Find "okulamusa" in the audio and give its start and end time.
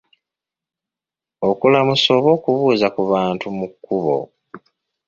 1.49-2.09